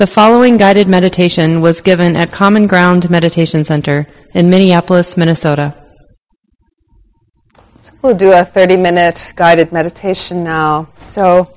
[0.00, 5.76] The following guided meditation was given at Common Ground Meditation Center in Minneapolis, Minnesota.
[7.80, 10.88] So we'll do a 30 minute guided meditation now.
[10.96, 11.54] So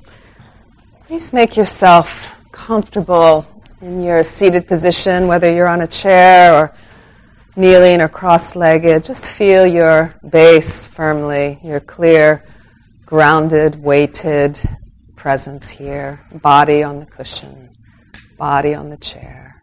[1.06, 3.46] please make yourself comfortable
[3.80, 6.76] in your seated position, whether you're on a chair or
[7.56, 9.04] kneeling or cross legged.
[9.04, 12.44] Just feel your base firmly, your clear,
[13.06, 14.60] grounded, weighted
[15.16, 17.73] presence here, body on the cushion
[18.36, 19.60] body on the chair.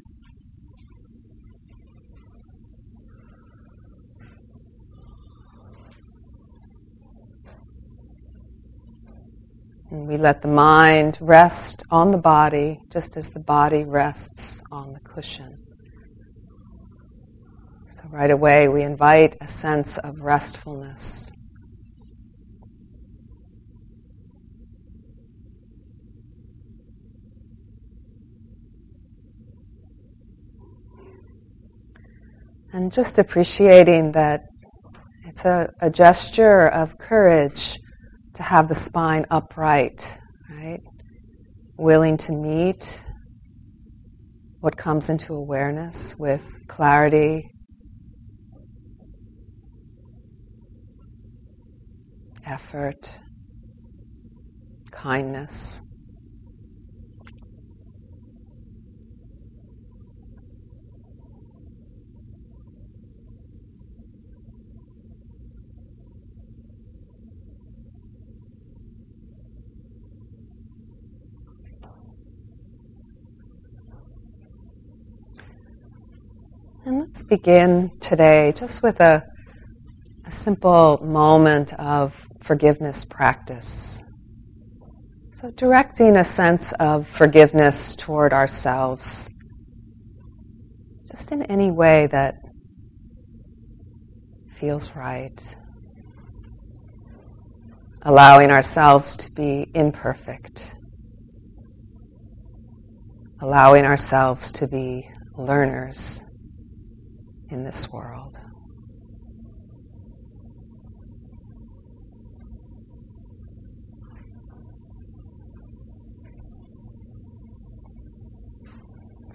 [9.92, 14.94] And we let the mind rest on the body just as the body rests on
[14.94, 15.58] the cushion.
[17.90, 21.32] So, right away, we invite a sense of restfulness.
[32.74, 34.46] And just appreciating that
[35.26, 37.78] it's a, a gesture of courage
[38.36, 40.18] to have the spine upright,
[40.50, 40.80] right?
[41.78, 43.04] Willing to meet
[44.62, 47.50] what comes into awareness with clarity,
[52.46, 53.20] effort,
[54.92, 55.82] kindness.
[76.84, 79.22] And let's begin today just with a,
[80.26, 84.02] a simple moment of forgiveness practice.
[85.34, 89.30] So, directing a sense of forgiveness toward ourselves,
[91.12, 92.36] just in any way that
[94.58, 95.58] feels right.
[98.04, 100.76] Allowing ourselves to be imperfect.
[103.42, 106.22] Allowing ourselves to be learners
[107.52, 108.38] in this world.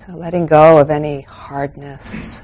[0.07, 2.41] So letting go of any hardness.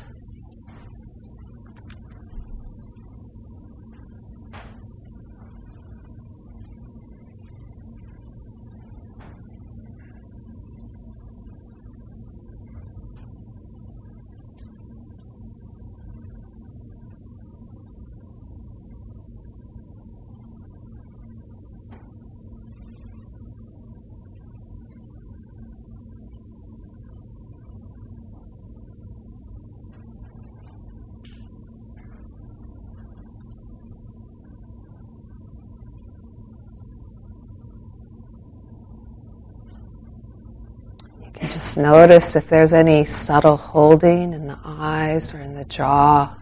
[41.62, 46.36] Just notice if there's any subtle holding in the eyes or in the jaw,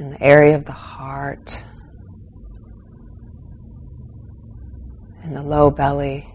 [0.00, 1.62] in the area of the heart,
[5.22, 6.31] in the low belly.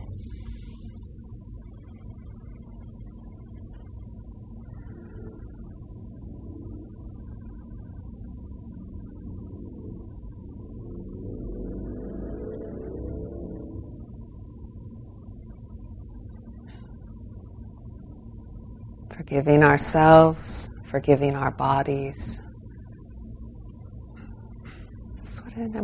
[19.28, 22.40] Forgiving ourselves, forgiving our bodies.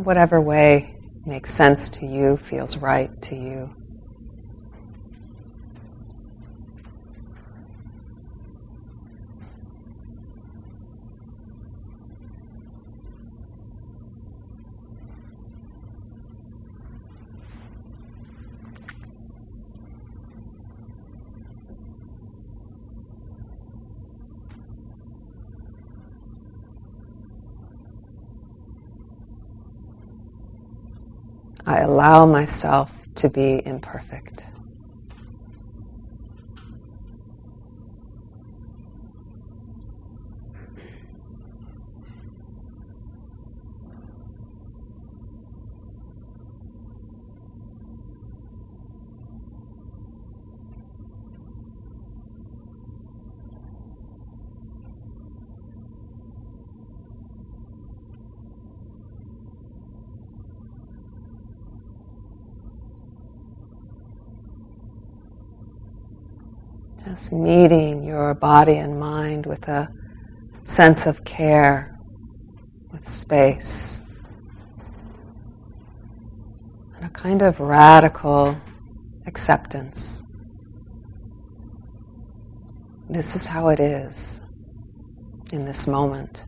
[0.04, 0.96] whatever way
[1.26, 3.83] makes sense to you, feels right to you.
[31.66, 34.44] I allow myself to be imperfect.
[67.32, 69.88] Meeting your body and mind with a
[70.64, 71.98] sense of care,
[72.92, 74.00] with space,
[76.96, 78.56] and a kind of radical
[79.26, 80.22] acceptance.
[83.08, 84.40] This is how it is
[85.52, 86.44] in this moment.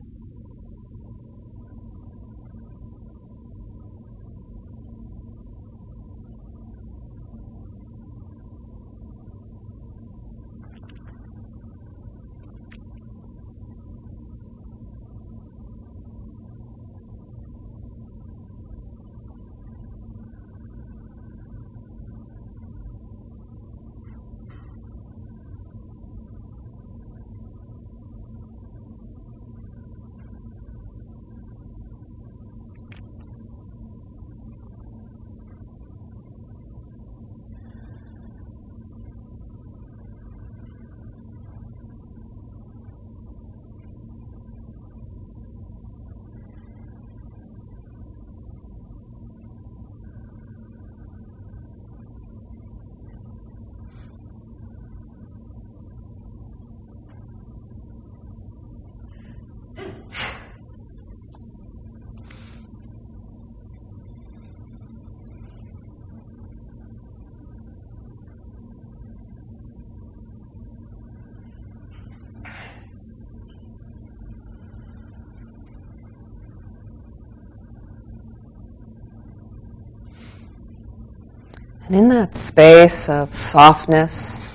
[81.87, 84.49] And in that space of softness,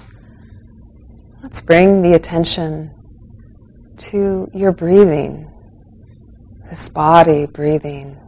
[1.42, 2.90] let's bring the attention
[3.96, 5.50] to your breathing,
[6.68, 8.18] this body breathing.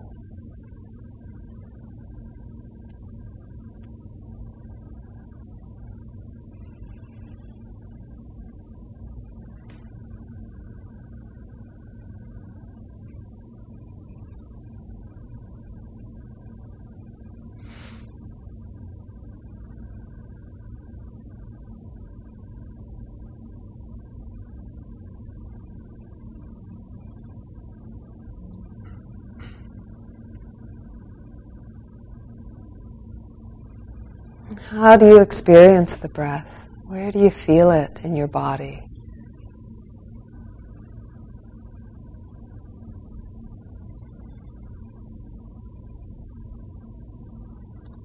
[34.75, 36.49] How do you experience the breath?
[36.89, 38.83] Where do you feel it in your body?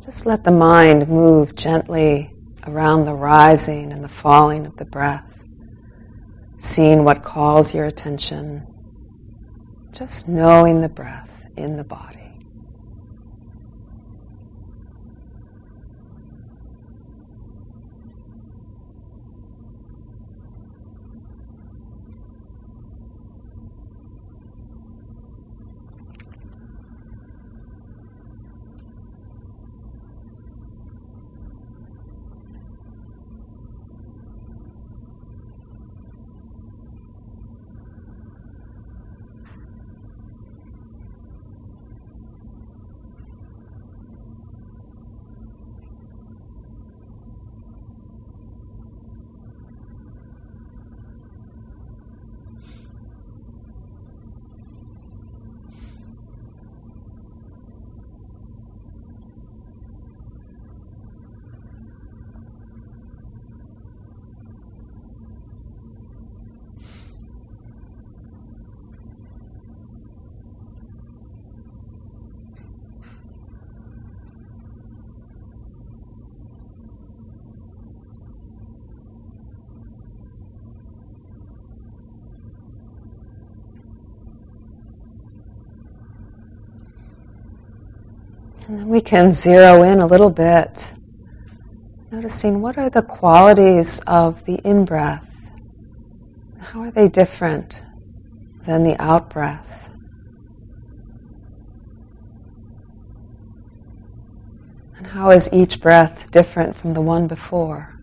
[0.05, 2.31] Just let the mind move gently
[2.67, 5.25] around the rising and the falling of the breath,
[6.59, 8.67] seeing what calls your attention,
[9.91, 12.18] just knowing the breath in the body.
[88.69, 90.93] And then we can zero in a little bit,
[92.11, 95.27] noticing what are the qualities of the in breath.
[96.59, 97.81] How are they different
[98.67, 99.89] than the out breath?
[104.97, 107.99] And how is each breath different from the one before?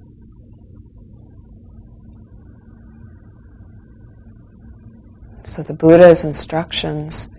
[5.45, 7.36] So the Buddha's instructions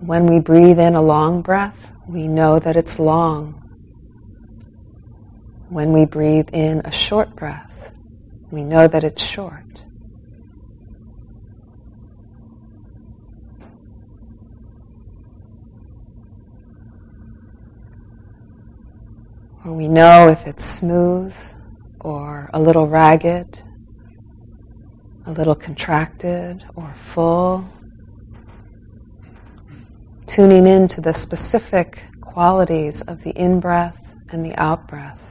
[0.00, 3.54] when we breathe in a long breath, we know that it's long.
[5.68, 7.92] When we breathe in a short breath,
[8.50, 9.64] we know that it's short.
[19.64, 21.34] Or we know if it's smooth
[22.00, 23.62] or a little ragged,
[25.26, 27.68] a little contracted or full.
[30.28, 33.96] Tuning in to the specific qualities of the in breath
[34.28, 35.27] and the out breath.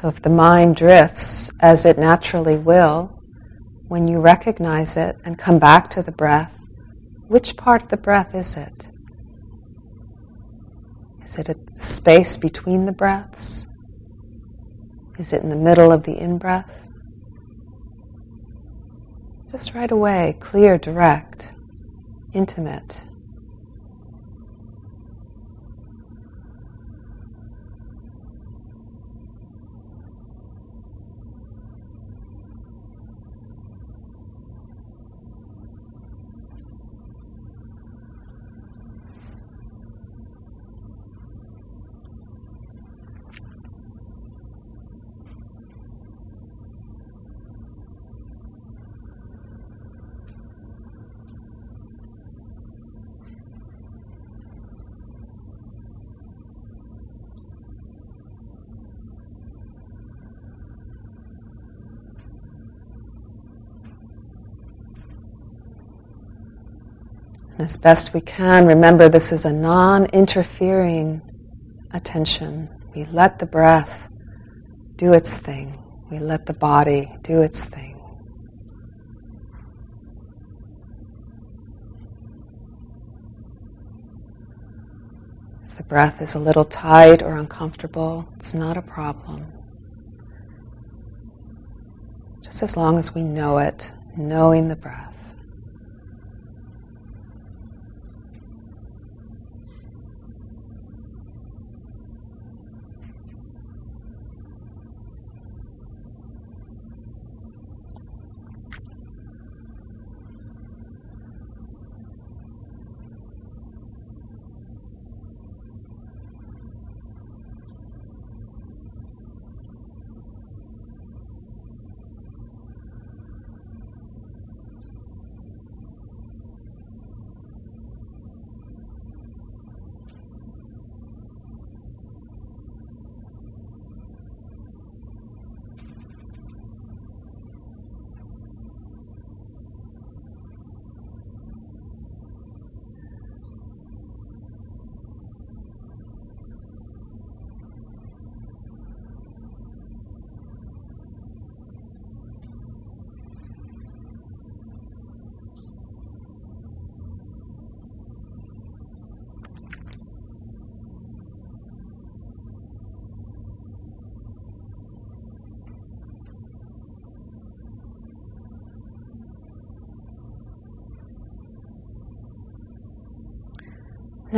[0.00, 3.20] So if the mind drifts, as it naturally will,
[3.88, 6.52] when you recognize it and come back to the breath,
[7.26, 8.90] which part of the breath is it?
[11.24, 13.66] Is it a space between the breaths?
[15.18, 16.70] Is it in the middle of the in breath?
[19.50, 21.54] Just right away, clear, direct,
[22.32, 23.02] intimate.
[67.58, 71.20] As best we can, remember this is a non interfering
[71.92, 72.68] attention.
[72.94, 74.08] We let the breath
[74.96, 78.00] do its thing, we let the body do its thing.
[85.68, 89.52] If the breath is a little tight or uncomfortable, it's not a problem.
[92.42, 95.07] Just as long as we know it, knowing the breath.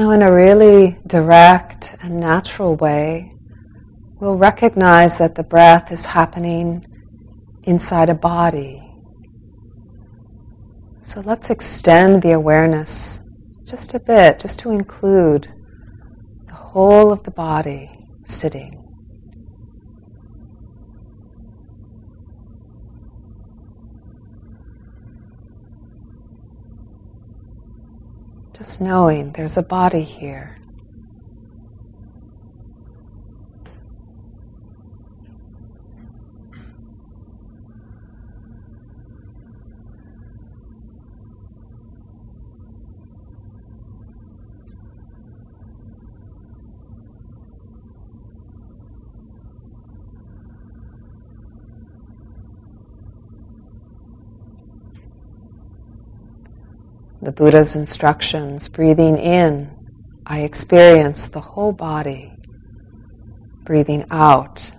[0.00, 3.34] Now, in a really direct and natural way,
[4.18, 6.86] we'll recognize that the breath is happening
[7.64, 8.82] inside a body.
[11.02, 13.20] So let's extend the awareness
[13.66, 15.52] just a bit, just to include
[16.46, 17.90] the whole of the body
[18.24, 18.79] sitting.
[28.60, 30.59] Just knowing there's a body here.
[57.30, 59.70] The Buddha's instructions, breathing in,
[60.26, 62.32] I experience the whole body.
[63.62, 64.72] Breathing out,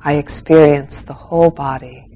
[0.00, 2.09] I experience the whole body.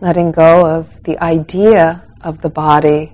[0.00, 3.12] Letting go of the idea of the body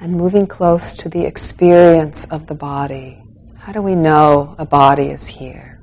[0.00, 3.22] and moving close to the experience of the body.
[3.56, 5.75] How do we know a body is here?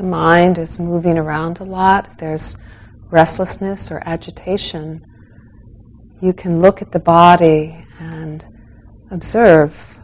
[0.00, 2.56] The mind is moving around a lot, there's
[3.10, 4.98] restlessness or agitation,
[6.22, 8.46] you can look at the body and
[9.10, 9.98] observe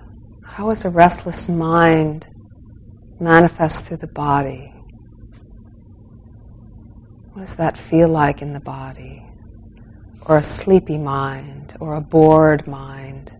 [0.45, 2.29] how is a restless mind
[3.19, 4.71] manifest through the body.
[7.33, 9.27] What does that feel like in the body?
[10.27, 13.35] Or a sleepy mind, or a bored mind.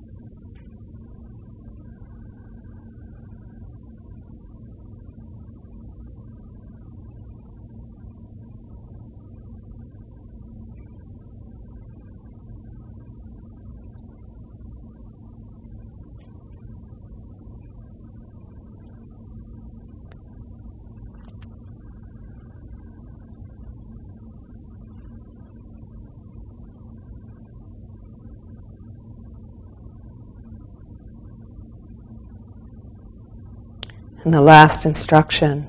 [34.27, 35.69] And the last instruction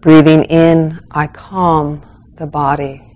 [0.00, 2.02] breathing in, I calm
[2.38, 3.12] the body.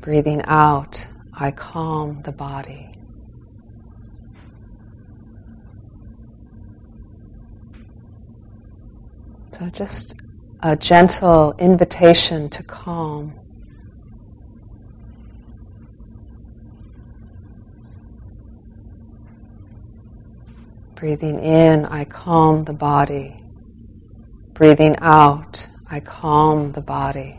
[0.00, 2.90] Breathing out, I calm the body.
[9.52, 10.14] So just
[10.62, 13.43] a gentle invitation to calm.
[21.04, 23.36] Breathing in, I calm the body.
[24.54, 27.38] Breathing out, I calm the body.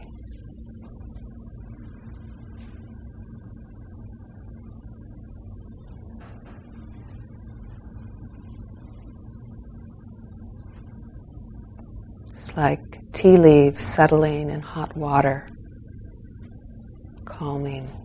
[12.36, 15.50] It's like tea leaves settling in hot water,
[17.26, 18.05] calming.